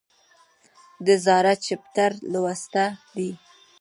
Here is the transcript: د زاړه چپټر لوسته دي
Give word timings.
د 1.05 1.07
زاړه 1.25 1.53
چپټر 1.65 2.11
لوسته 2.33 2.83
دي 3.15 3.31